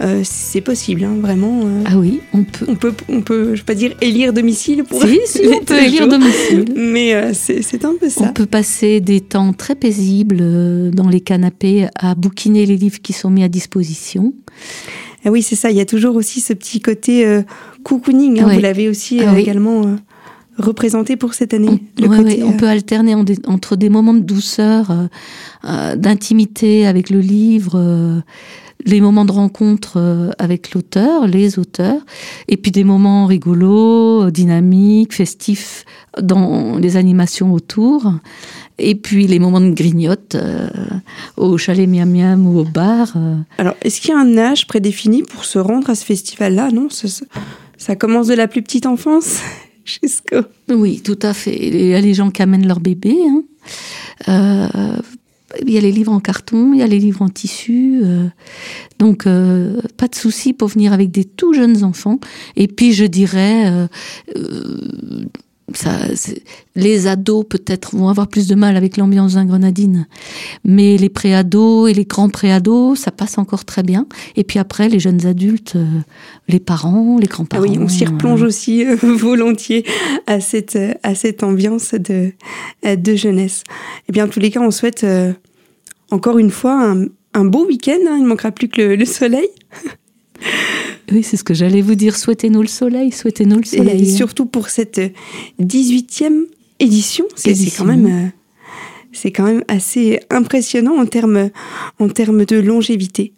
euh, 0.00 0.20
c'est 0.22 0.60
possible, 0.60 1.04
hein, 1.04 1.16
vraiment. 1.20 1.62
ah 1.86 1.98
oui, 1.98 2.20
on 2.32 2.44
peut. 2.44 2.66
On 2.68 2.74
peut, 2.74 2.94
on 3.08 3.20
peut, 3.22 3.54
je 3.54 3.60
vais 3.60 3.64
pas 3.64 3.74
dire 3.74 3.94
élire 4.00 4.32
domicile 4.32 4.84
pour. 4.84 5.02
Si, 5.02 5.20
si 5.24 5.46
on 5.48 5.64
peut 5.64 5.82
élire 5.82 6.08
domicile. 6.08 6.66
Mais 6.76 7.32
c'est 7.34 7.84
un 7.84 7.94
peu 7.98 8.08
ça. 8.08 8.24
On 8.24 8.32
peut 8.32 8.46
passer 8.46 9.00
des 9.00 9.20
temps 9.20 9.52
très 9.52 9.74
paisibles 9.74 10.90
dans 10.92 11.08
les 11.08 11.20
canapés 11.20 11.86
à 11.96 12.14
bouquiner 12.14 12.66
les 12.66 12.76
livres 12.76 13.00
qui 13.00 13.12
sont 13.12 13.30
mis 13.30 13.42
à 13.42 13.48
disposition. 13.48 14.34
Ah 15.24 15.30
oui, 15.30 15.42
c'est 15.42 15.56
ça. 15.56 15.70
Il 15.70 15.76
y 15.76 15.80
a 15.80 15.86
toujours 15.86 16.16
aussi 16.16 16.40
ce 16.40 16.52
petit 16.52 16.80
côté 16.80 17.40
cocooning. 17.82 18.40
Hein, 18.40 18.54
vous 18.54 18.60
l'avez 18.60 18.88
aussi 18.88 19.20
ah 19.20 19.38
également 19.38 19.96
représenté 20.58 21.16
pour 21.16 21.34
cette 21.34 21.54
année 21.54 21.82
On, 22.02 22.46
on 22.46 22.52
peut 22.52 22.68
alterner 22.68 23.14
entre 23.46 23.76
des 23.76 23.88
moments 23.88 24.14
de 24.14 24.20
douceur, 24.20 24.90
euh, 24.90 25.06
euh, 25.64 25.96
d'intimité 25.96 26.86
avec 26.86 27.10
le 27.10 27.20
livre, 27.20 27.72
euh, 27.76 28.20
les 28.84 29.00
moments 29.00 29.24
de 29.24 29.32
rencontre 29.32 30.32
avec 30.38 30.72
l'auteur, 30.72 31.26
les 31.26 31.58
auteurs, 31.58 32.00
et 32.46 32.56
puis 32.56 32.70
des 32.70 32.84
moments 32.84 33.26
rigolos, 33.26 34.30
dynamiques, 34.30 35.14
festifs 35.14 35.84
dans 36.20 36.78
les 36.78 36.96
animations 36.96 37.52
autour, 37.52 38.12
et 38.78 38.94
puis 38.94 39.26
les 39.26 39.40
moments 39.40 39.60
de 39.60 39.70
grignote 39.70 40.36
au 41.36 41.58
chalet 41.58 41.88
Miam 41.88 42.08
Miam 42.08 42.46
ou 42.46 42.60
au 42.60 42.64
bar. 42.64 43.14
Alors, 43.58 43.74
est-ce 43.82 44.00
qu'il 44.00 44.10
y 44.10 44.14
a 44.14 44.20
un 44.20 44.38
âge 44.38 44.68
prédéfini 44.68 45.24
pour 45.24 45.44
se 45.44 45.58
rendre 45.58 45.90
à 45.90 45.96
ce 45.96 46.04
festival-là? 46.04 46.70
Non, 46.70 46.86
ça 47.78 47.96
commence 47.96 48.28
de 48.28 48.34
la 48.34 48.46
plus 48.46 48.62
petite 48.62 48.86
enfance? 48.86 49.40
Oui, 50.68 51.00
tout 51.00 51.18
à 51.22 51.32
fait. 51.34 51.56
Il 51.56 51.86
y 51.86 51.94
a 51.94 52.00
les 52.00 52.14
gens 52.14 52.30
qui 52.30 52.42
amènent 52.42 52.66
leur 52.66 52.80
bébé. 52.80 53.16
Hein. 53.28 53.42
Euh, 54.28 54.96
il 55.62 55.70
y 55.70 55.78
a 55.78 55.80
les 55.80 55.92
livres 55.92 56.12
en 56.12 56.20
carton, 56.20 56.74
il 56.74 56.80
y 56.80 56.82
a 56.82 56.86
les 56.86 56.98
livres 56.98 57.22
en 57.22 57.28
tissu. 57.28 58.00
Euh. 58.04 58.28
donc, 58.98 59.26
euh, 59.26 59.80
pas 59.96 60.06
de 60.06 60.14
souci 60.14 60.52
pour 60.52 60.68
venir 60.68 60.92
avec 60.92 61.10
des 61.10 61.24
tout 61.24 61.54
jeunes 61.54 61.84
enfants. 61.84 62.18
Et 62.56 62.68
puis, 62.68 62.92
je 62.92 63.04
dirais, 63.04 63.88
ça, 65.88 66.32
les 66.74 67.06
ados 67.06 67.44
peut-être 67.48 67.96
vont 67.96 68.08
avoir 68.08 68.28
plus 68.28 68.46
de 68.46 68.54
mal 68.54 68.76
avec 68.76 68.96
l'ambiance 68.96 69.34
d'un 69.34 69.44
grenadine, 69.44 70.06
mais 70.64 70.96
les 70.96 71.08
préados 71.08 71.86
et 71.86 71.94
les 71.94 72.04
grands 72.04 72.28
préados, 72.28 72.94
ça 72.94 73.10
passe 73.10 73.38
encore 73.38 73.64
très 73.64 73.82
bien. 73.82 74.06
Et 74.36 74.44
puis 74.44 74.58
après, 74.58 74.88
les 74.88 75.00
jeunes 75.00 75.26
adultes, 75.26 75.76
euh, 75.76 75.84
les 76.48 76.60
parents, 76.60 77.18
les 77.18 77.26
grands-parents. 77.26 77.64
Ah 77.66 77.68
oui, 77.68 77.78
on 77.80 77.88
s'y 77.88 78.04
replonge 78.04 78.42
euh, 78.42 78.46
aussi 78.46 78.84
euh, 78.84 78.96
volontiers 79.02 79.84
à 80.26 80.40
cette 80.40 80.78
à 81.02 81.14
cette 81.14 81.42
ambiance 81.42 81.94
de 81.94 82.32
de 82.84 83.14
jeunesse. 83.14 83.64
Eh 84.08 84.12
bien, 84.12 84.26
en 84.26 84.28
tous 84.28 84.40
les 84.40 84.50
cas, 84.50 84.60
on 84.60 84.70
souhaite 84.70 85.06
encore 86.10 86.38
une 86.38 86.50
fois 86.50 86.92
un, 86.92 87.06
un 87.34 87.44
beau 87.44 87.66
week-end. 87.66 87.98
Hein. 88.08 88.16
il 88.18 88.22
ne 88.22 88.28
manquera 88.28 88.52
plus 88.52 88.68
que 88.68 88.82
le 88.82 89.04
soleil. 89.04 89.48
Oui, 91.10 91.22
c'est 91.22 91.36
ce 91.36 91.44
que 91.44 91.54
j'allais 91.54 91.80
vous 91.80 91.94
dire. 91.94 92.16
Souhaitez-nous 92.16 92.62
le 92.62 92.68
soleil, 92.68 93.12
souhaitez-nous 93.12 93.58
le 93.58 93.64
soleil. 93.64 94.02
Et 94.02 94.06
surtout 94.06 94.46
pour 94.46 94.68
cette 94.68 95.00
18e 95.60 96.46
édition, 96.80 97.24
c'est 97.34 97.54
quand 97.76 97.84
même 97.84 98.06
euh, 98.06 98.28
c'est 99.12 99.32
quand 99.32 99.44
même 99.44 99.64
assez 99.68 100.20
impressionnant 100.30 100.98
en 100.98 101.06
termes 101.06 101.50
en 101.98 102.08
termes 102.08 102.44
de 102.44 102.56
longévité. 102.56 103.32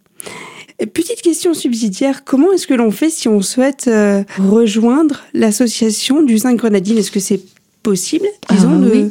Petite 0.95 1.21
question 1.21 1.53
subsidiaire, 1.53 2.25
comment 2.25 2.53
est-ce 2.53 2.67
que 2.67 2.75
l'on 2.75 2.91
fait 2.91 3.11
si 3.11 3.29
on 3.29 3.43
souhaite 3.43 3.87
euh, 3.87 4.25
rejoindre 4.39 5.21
l'association 5.35 6.23
du 6.23 6.39
zinc 6.39 6.57
grenadine? 6.57 6.97
Est-ce 6.97 7.11
que 7.11 7.21
c'est 7.21 7.43
possible, 7.83 8.27
disons, 8.51 8.81
ah, 8.83 8.89
oui. 8.91 9.11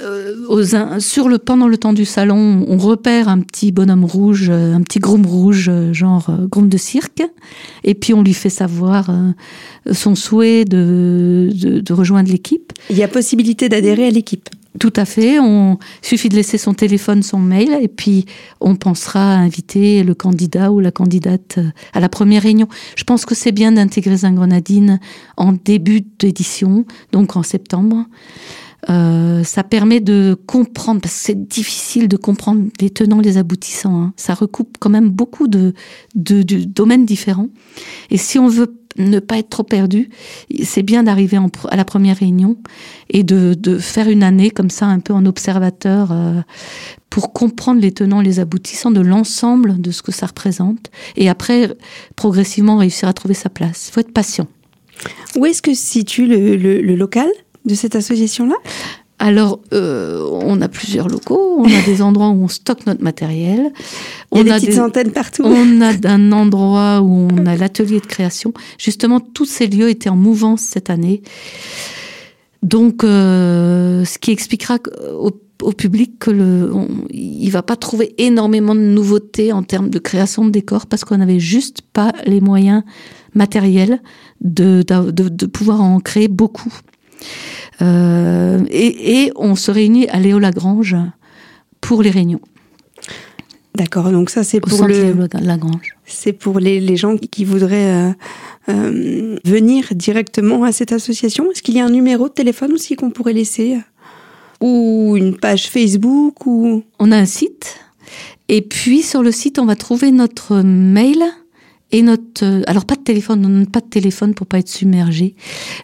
Euh, 0.00 1.00
sur 1.00 1.28
le, 1.28 1.38
pendant 1.38 1.66
le 1.66 1.76
temps 1.76 1.92
du 1.92 2.04
salon, 2.04 2.64
on 2.68 2.76
repère 2.76 3.28
un 3.28 3.40
petit 3.40 3.72
bonhomme 3.72 4.04
rouge, 4.04 4.48
euh, 4.48 4.74
un 4.74 4.82
petit 4.82 5.00
groom 5.00 5.26
rouge, 5.26 5.68
euh, 5.68 5.92
genre 5.92 6.30
groom 6.48 6.68
de 6.68 6.76
cirque, 6.76 7.22
et 7.84 7.94
puis 7.94 8.14
on 8.14 8.22
lui 8.22 8.34
fait 8.34 8.50
savoir 8.50 9.10
son 9.90 10.14
souhait 10.14 10.64
de, 10.64 11.50
de, 11.52 11.92
rejoindre 11.92 12.30
l'équipe. 12.30 12.72
Il 12.90 12.96
y 12.96 13.02
a 13.02 13.08
possibilité 13.08 13.68
d'adhérer 13.68 14.06
à 14.06 14.10
l'équipe. 14.10 14.48
Tout 14.78 14.92
à 14.94 15.04
fait. 15.04 15.40
On 15.40 15.78
suffit 16.02 16.28
de 16.28 16.36
laisser 16.36 16.58
son 16.58 16.74
téléphone, 16.74 17.22
son 17.22 17.38
mail, 17.38 17.76
et 17.80 17.88
puis 17.88 18.26
on 18.60 18.76
pensera 18.76 19.34
à 19.34 19.36
inviter 19.38 20.04
le 20.04 20.14
candidat 20.14 20.70
ou 20.70 20.78
la 20.78 20.92
candidate 20.92 21.58
à 21.94 22.00
la 22.00 22.08
première 22.08 22.42
réunion. 22.42 22.68
Je 22.94 23.04
pense 23.04 23.24
que 23.24 23.34
c'est 23.34 23.52
bien 23.52 23.72
d'intégrer 23.72 24.16
grenadine 24.32 25.00
en 25.36 25.52
début 25.52 26.02
d'édition, 26.18 26.84
donc 27.12 27.34
en 27.36 27.42
septembre. 27.42 28.04
Euh, 28.88 29.42
ça 29.42 29.64
permet 29.64 30.00
de 30.00 30.36
comprendre, 30.46 31.00
parce 31.00 31.14
que 31.14 31.20
c'est 31.20 31.48
difficile 31.48 32.08
de 32.08 32.16
comprendre 32.16 32.66
les 32.80 32.90
tenants, 32.90 33.20
les 33.20 33.36
aboutissants. 33.36 34.02
Hein. 34.02 34.12
Ça 34.16 34.34
recoupe 34.34 34.76
quand 34.78 34.90
même 34.90 35.10
beaucoup 35.10 35.48
de, 35.48 35.74
de, 36.14 36.42
domaines 36.42 37.04
différents. 37.04 37.48
Et 38.10 38.16
si 38.16 38.38
on 38.38 38.48
veut 38.48 38.74
ne 38.96 39.20
pas 39.20 39.38
être 39.38 39.50
trop 39.50 39.62
perdu, 39.62 40.10
c'est 40.64 40.82
bien 40.82 41.04
d'arriver 41.04 41.38
à 41.68 41.76
la 41.76 41.84
première 41.84 42.16
réunion 42.16 42.56
et 43.10 43.22
de, 43.22 43.54
de, 43.54 43.78
faire 43.78 44.08
une 44.08 44.24
année 44.24 44.50
comme 44.50 44.70
ça, 44.70 44.86
un 44.86 44.98
peu 44.98 45.12
en 45.12 45.24
observateur, 45.26 46.10
euh, 46.10 46.40
pour 47.10 47.32
comprendre 47.32 47.80
les 47.80 47.92
tenants, 47.92 48.20
les 48.20 48.40
aboutissants 48.40 48.90
de 48.90 49.00
l'ensemble 49.00 49.80
de 49.80 49.90
ce 49.90 50.02
que 50.02 50.12
ça 50.12 50.26
représente. 50.26 50.90
Et 51.16 51.28
après, 51.28 51.76
progressivement, 52.16 52.76
réussir 52.76 53.08
à 53.08 53.12
trouver 53.12 53.34
sa 53.34 53.50
place. 53.50 53.88
Il 53.88 53.92
faut 53.92 54.00
être 54.00 54.12
patient. 54.12 54.46
Où 55.36 55.46
est-ce 55.46 55.62
que 55.62 55.74
se 55.74 55.82
situe 55.84 56.26
le, 56.26 56.56
le, 56.56 56.80
le 56.80 56.96
local? 56.96 57.28
De 57.68 57.74
cette 57.74 57.94
association-là 57.94 58.56
alors, 59.20 59.60
euh, 59.72 60.24
on 60.30 60.60
a 60.60 60.68
plusieurs 60.68 61.08
locaux, 61.08 61.56
on 61.58 61.64
a 61.64 61.82
des 61.84 62.02
endroits 62.02 62.28
où 62.28 62.44
on 62.44 62.48
stocke 62.48 62.86
notre 62.86 63.02
matériel. 63.02 63.72
Il 64.32 64.46
y 64.46 64.50
a 64.50 64.58
des 64.58 64.66
petites 64.66 64.80
antennes 64.80 65.10
partout. 65.10 65.42
On 65.44 65.80
a 65.80 65.92
un 66.04 66.32
endroit 66.32 67.00
où 67.00 67.28
on 67.32 67.46
a 67.46 67.56
l'atelier 67.56 68.00
de 68.00 68.06
création. 68.06 68.52
Justement, 68.78 69.18
tous 69.18 69.44
ces 69.44 69.66
lieux 69.66 69.88
étaient 69.88 70.08
en 70.08 70.16
mouvance 70.16 70.60
cette 70.60 70.88
année. 70.88 71.22
Donc, 72.62 73.02
euh, 73.02 74.04
ce 74.04 74.18
qui 74.18 74.30
expliquera 74.30 74.78
au, 75.18 75.32
public 75.72 76.20
que 76.20 76.30
le, 76.30 76.70
il 77.10 77.50
va 77.50 77.62
pas 77.62 77.74
trouver 77.74 78.14
énormément 78.18 78.76
de 78.76 78.80
nouveautés 78.80 79.52
en 79.52 79.64
termes 79.64 79.90
de 79.90 79.98
création 79.98 80.44
de 80.44 80.50
décors 80.50 80.86
parce 80.86 81.04
qu'on 81.04 81.18
n'avait 81.18 81.40
juste 81.40 81.82
pas 81.82 82.12
les 82.24 82.40
moyens 82.40 82.84
matériels 83.34 84.00
de, 84.40 84.84
de, 84.86 85.10
de 85.10 85.46
pouvoir 85.46 85.80
en 85.80 85.98
créer 85.98 86.28
beaucoup. 86.28 86.72
Euh, 87.82 88.64
et, 88.70 89.30
on 89.36 89.54
se 89.54 89.70
réunit 89.70 90.08
à 90.08 90.18
Léo 90.18 90.38
Lagrange 90.38 90.96
pour 91.80 92.02
les 92.02 92.10
réunions. 92.10 92.40
D'accord, 93.74 94.10
donc 94.10 94.30
ça 94.30 94.42
c'est 94.42 94.60
pour 94.60 94.86
le 94.86 95.14
Lagrange. 95.40 95.96
C'est 96.04 96.32
pour 96.32 96.58
les, 96.58 96.80
les, 96.80 96.96
gens 96.96 97.16
qui 97.16 97.44
voudraient 97.44 97.92
euh, 97.92 98.12
euh, 98.70 99.38
venir 99.44 99.86
directement 99.92 100.64
à 100.64 100.72
cette 100.72 100.90
association. 100.90 101.52
Est-ce 101.52 101.62
qu'il 101.62 101.76
y 101.76 101.80
a 101.80 101.84
un 101.84 101.90
numéro 101.90 102.28
de 102.28 102.32
téléphone 102.32 102.72
aussi 102.72 102.96
qu'on 102.96 103.10
pourrait 103.10 103.34
laisser 103.34 103.78
ou 104.60 105.14
une 105.16 105.36
page 105.36 105.68
Facebook 105.68 106.44
ou 106.46 106.82
On 106.98 107.12
a 107.12 107.16
un 107.16 107.26
site 107.26 107.78
et 108.48 108.62
puis 108.62 109.02
sur 109.02 109.22
le 109.22 109.30
site 109.30 109.60
on 109.60 109.66
va 109.66 109.76
trouver 109.76 110.10
notre 110.10 110.56
mail 110.56 111.22
et 111.90 112.02
notre 112.02 112.44
euh, 112.44 112.62
alors 112.66 112.84
pas 112.84 112.96
de 112.96 113.02
téléphone 113.02 113.44
on 113.46 113.48
n'a 113.48 113.66
pas 113.66 113.80
de 113.80 113.86
téléphone 113.86 114.34
pour 114.34 114.46
pas 114.46 114.58
être 114.58 114.68
submergé. 114.68 115.34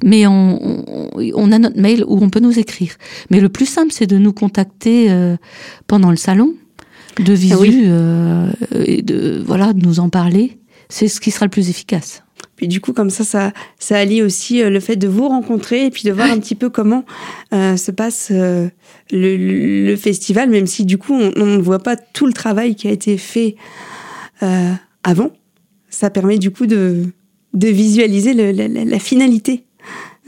Mais 0.04 0.26
on, 0.26 0.84
on, 1.16 1.52
a 1.52 1.58
notre 1.58 1.80
mail 1.80 2.04
où 2.06 2.22
on 2.22 2.28
peut 2.28 2.40
nous 2.40 2.58
écrire. 2.58 2.94
Mais 3.30 3.40
le 3.40 3.48
plus 3.48 3.66
simple 3.66 3.92
c'est 3.92 4.06
de 4.06 4.18
nous 4.18 4.32
contacter 4.32 5.10
euh, 5.10 5.36
pendant 5.86 6.10
le 6.10 6.16
salon 6.16 6.54
de 7.18 7.32
ah 7.32 7.36
visu 7.36 7.84
euh, 7.86 8.50
et 8.84 9.02
de 9.02 9.42
voilà 9.44 9.72
de 9.72 9.84
nous 9.84 10.00
en 10.00 10.10
parler. 10.10 10.58
C'est 10.88 11.08
ce 11.08 11.20
qui 11.20 11.30
sera 11.30 11.46
le 11.46 11.50
plus 11.50 11.70
efficace. 11.70 12.22
Puis 12.56 12.68
du 12.68 12.80
coup, 12.80 12.92
comme 12.92 13.10
ça, 13.10 13.24
ça, 13.24 13.52
ça 13.80 13.98
allie 13.98 14.22
aussi 14.22 14.62
le 14.62 14.78
fait 14.78 14.94
de 14.94 15.08
vous 15.08 15.26
rencontrer 15.26 15.86
et 15.86 15.90
puis 15.90 16.04
de 16.04 16.12
voir 16.12 16.30
un 16.30 16.38
petit 16.38 16.54
peu 16.54 16.68
comment 16.68 17.04
se 17.50 17.90
passe 17.90 18.30
le, 18.30 18.70
le, 19.10 19.96
festival, 19.96 20.50
même 20.50 20.66
si 20.66 20.84
du 20.84 20.96
coup, 20.96 21.14
on 21.14 21.46
ne 21.46 21.58
voit 21.58 21.80
pas 21.80 21.96
tout 21.96 22.26
le 22.26 22.32
travail 22.32 22.76
qui 22.76 22.86
a 22.86 22.92
été 22.92 23.18
fait 23.18 23.56
avant 25.02 25.32
ça 25.94 26.10
permet 26.10 26.38
du 26.38 26.50
coup 26.50 26.66
de, 26.66 27.04
de 27.54 27.68
visualiser 27.68 28.34
la, 28.34 28.98
finalité 28.98 29.64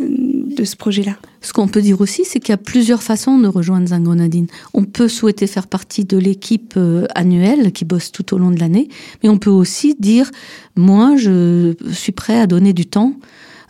euh, 0.01 0.07
de 0.09 0.65
ce 0.65 0.77
projet-là. 0.77 1.17
Ce 1.43 1.53
qu'on 1.53 1.69
peut 1.69 1.83
dire 1.83 2.01
aussi, 2.01 2.25
c'est 2.25 2.41
qu'il 2.41 2.51
y 2.51 2.55
a 2.55 2.59
plusieurs 2.59 3.03
façons 3.03 3.39
de 3.39 3.49
rejoindre 3.49 3.89
Zangrenadine. 3.89 4.47
On 4.75 4.85
peut 4.85 5.09
souhaiter 5.09 5.47
faire 5.47 5.67
partie 5.67 6.05
de 6.05 6.17
l'équipe 6.17 6.75
euh, 6.77 7.07
annuelle 7.15 7.73
qui 7.73 7.85
bosse 7.85 8.13
tout 8.13 8.35
au 8.35 8.39
long 8.39 8.51
de 8.51 8.61
l'année, 8.61 8.89
mais 9.23 9.29
on 9.29 9.39
peut 9.39 9.51
aussi 9.51 9.97
dire, 9.99 10.31
moi, 10.77 11.17
je 11.17 11.75
suis 11.93 12.13
prêt 12.13 12.39
à 12.39 12.47
donner 12.47 12.73
du 12.73 12.87
temps 12.87 13.15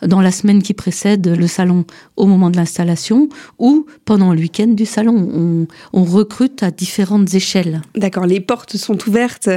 dans 0.03 0.21
la 0.21 0.31
semaine 0.31 0.61
qui 0.61 0.75
précède 0.75 1.27
le 1.27 1.47
salon 1.47 1.83
au 2.17 2.27
moment 2.27 2.51
de 2.51 2.57
l'installation 2.57 3.29
ou 3.57 3.87
pendant 4.05 4.31
le 4.31 4.39
week-end 4.39 4.67
du 4.67 4.85
salon. 4.85 5.15
On, 5.33 5.67
on, 5.91 6.03
recrute 6.03 6.61
à 6.61 6.69
différentes 6.69 7.33
échelles. 7.33 7.81
D'accord, 7.95 8.27
les 8.27 8.39
portes 8.39 8.77
sont 8.77 8.97
ouvertes 9.07 9.49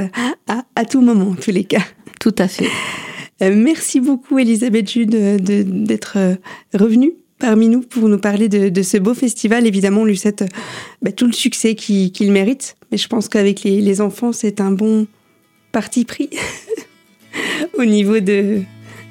à, 0.47 0.63
à 0.75 0.85
tout 0.85 1.01
moment, 1.01 1.29
en 1.29 1.35
tous 1.35 1.51
les 1.51 1.65
cas. 1.65 1.83
Tout 2.21 2.35
à 2.37 2.47
fait. 2.47 2.69
Euh, 3.41 3.51
merci 3.55 3.99
beaucoup, 3.99 4.37
Elisabeth 4.37 4.91
Jude, 4.91 5.09
d'être 5.41 6.13
euh, 6.17 6.35
revenue 6.75 7.13
parmi 7.39 7.67
nous 7.67 7.81
pour 7.81 8.07
nous 8.07 8.19
parler 8.19 8.47
de, 8.47 8.81
ce 8.83 8.97
beau 8.97 9.15
festival. 9.15 9.65
Évidemment, 9.65 10.05
souhaite 10.13 10.43
euh, 10.43 10.47
bah, 11.01 11.11
tout 11.11 11.25
le 11.25 11.31
succès 11.31 11.73
qu'il 11.73 12.31
mérite. 12.31 12.77
Mais 12.91 12.99
je 12.99 13.07
pense 13.07 13.27
qu'avec 13.27 13.63
les, 13.63 14.01
enfants, 14.01 14.33
c'est 14.33 14.61
un 14.61 14.69
bon 14.69 15.07
parti 15.71 16.05
pris 16.05 16.29
au 17.79 17.85
niveau 17.85 18.19
de, 18.19 18.61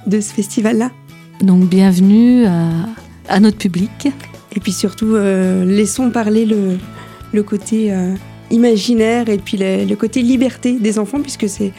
de 0.06 0.20
ce 0.20 0.32
festival-là. 0.32 0.92
Donc, 1.40 1.68
bienvenue 1.68 2.44
à, 2.46 3.40
notre 3.40 3.58
public. 3.58 4.06
Et 4.54 4.60
puis 4.60 4.70
surtout, 4.70 5.16
laissons 5.16 6.10
parler 6.10 6.44
le, 6.44 6.78
le 7.32 7.42
côté 7.42 7.92
imaginaire 8.50 9.28
et 9.28 9.38
puis 9.38 9.56
le 9.58 9.94
côté 9.94 10.22
liberté 10.22 10.74
des 10.78 10.98
enfants, 10.98 11.20
puisque 11.20 11.48
c'est 11.48 11.72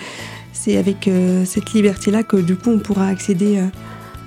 c'est 0.63 0.78
avec 0.78 1.08
euh, 1.08 1.43
cette 1.43 1.74
liberté-là 1.74 2.21
que 2.21 2.38
du 2.38 2.56
coup 2.56 2.69
on 2.69 2.78
pourra 2.78 3.08
accéder 3.08 3.58
euh, 3.58 3.65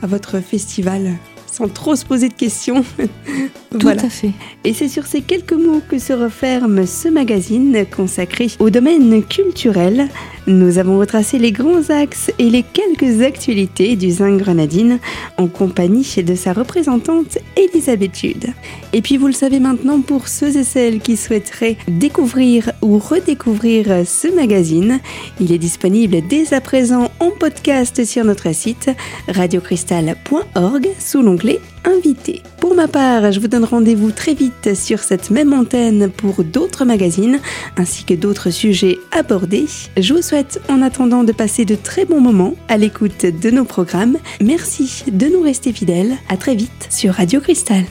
à 0.02 0.08
votre 0.08 0.40
festival 0.40 1.12
sans 1.54 1.68
trop 1.68 1.94
se 1.94 2.04
poser 2.04 2.28
de 2.28 2.34
questions. 2.34 2.84
Tout 3.70 3.86
à 3.86 4.08
fait. 4.08 4.32
Et 4.64 4.72
c'est 4.72 4.88
sur 4.88 5.06
ces 5.06 5.20
quelques 5.20 5.52
mots 5.52 5.80
que 5.88 6.00
se 6.00 6.12
referme 6.12 6.84
ce 6.84 7.08
magazine 7.08 7.86
consacré 7.88 8.48
au 8.58 8.70
domaine 8.70 9.22
culturel. 9.22 10.08
Nous 10.48 10.78
avons 10.78 10.98
retracé 10.98 11.38
les 11.38 11.52
grands 11.52 11.90
axes 11.90 12.32
et 12.40 12.50
les 12.50 12.64
quelques 12.64 13.22
actualités 13.22 13.94
du 13.94 14.10
Zing 14.10 14.38
Grenadine 14.38 14.98
en 15.38 15.46
compagnie 15.46 16.08
de 16.24 16.34
sa 16.34 16.52
représentante 16.52 17.38
Elisabeth 17.56 18.18
Jude. 18.18 18.46
Et 18.96 19.02
puis 19.02 19.16
vous 19.16 19.26
le 19.26 19.32
savez 19.32 19.58
maintenant 19.58 20.00
pour 20.00 20.28
ceux 20.28 20.56
et 20.56 20.62
celles 20.62 21.00
qui 21.00 21.16
souhaiteraient 21.16 21.76
découvrir 21.88 22.70
ou 22.80 22.98
redécouvrir 22.98 24.06
ce 24.06 24.32
magazine, 24.32 25.00
il 25.40 25.50
est 25.50 25.58
disponible 25.58 26.18
dès 26.28 26.54
à 26.54 26.60
présent 26.60 27.10
en 27.18 27.30
podcast 27.32 28.04
sur 28.04 28.24
notre 28.24 28.54
site 28.54 28.90
radiocristal.org 29.26 30.88
sous 31.00 31.22
l'onglet 31.22 31.60
invité. 31.84 32.42
Pour 32.60 32.76
ma 32.76 32.86
part, 32.86 33.32
je 33.32 33.40
vous 33.40 33.48
donne 33.48 33.64
rendez-vous 33.64 34.12
très 34.12 34.32
vite 34.32 34.76
sur 34.76 35.00
cette 35.00 35.30
même 35.30 35.52
antenne 35.52 36.08
pour 36.08 36.44
d'autres 36.44 36.84
magazines 36.84 37.40
ainsi 37.76 38.04
que 38.04 38.14
d'autres 38.14 38.50
sujets 38.50 38.98
abordés. 39.10 39.66
Je 39.96 40.14
vous 40.14 40.22
souhaite 40.22 40.60
en 40.68 40.82
attendant 40.82 41.24
de 41.24 41.32
passer 41.32 41.64
de 41.64 41.74
très 41.74 42.04
bons 42.04 42.20
moments 42.20 42.54
à 42.68 42.76
l'écoute 42.76 43.26
de 43.26 43.50
nos 43.50 43.64
programmes. 43.64 44.18
Merci 44.40 45.02
de 45.10 45.26
nous 45.26 45.42
rester 45.42 45.72
fidèles. 45.72 46.16
À 46.28 46.36
très 46.36 46.54
vite 46.54 46.86
sur 46.90 47.14
Radio 47.14 47.40
Cristal. 47.40 47.82